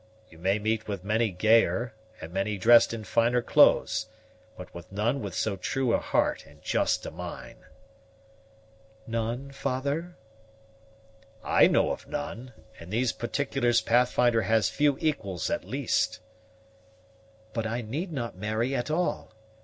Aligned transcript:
You 0.31 0.39
may 0.39 0.57
meet 0.57 0.87
with 0.87 1.03
many 1.03 1.29
gayer, 1.29 1.93
and 2.19 2.33
many 2.33 2.57
dressed 2.57 2.91
in 2.91 3.03
finer 3.03 3.39
clother; 3.43 3.85
but 4.57 4.73
with 4.73 4.91
none 4.91 5.21
with 5.21 5.35
so 5.35 5.55
true 5.57 5.93
a 5.93 5.99
heart 5.99 6.43
and 6.47 6.59
just 6.63 7.05
a 7.05 7.11
mind." 7.11 7.59
"None 9.05 9.51
father?" 9.51 10.17
"I 11.43 11.67
know 11.67 11.91
of 11.91 12.07
none; 12.07 12.51
in 12.79 12.89
these 12.89 13.11
particulars 13.11 13.79
Pathfinder 13.79 14.41
has 14.41 14.69
few 14.69 14.97
equals 14.99 15.51
at 15.51 15.65
least." 15.65 16.19
"But 17.53 17.67
I 17.67 17.81
need 17.81 18.11
not 18.11 18.35
marry 18.35 18.75
at 18.75 18.89
all. 18.89 19.31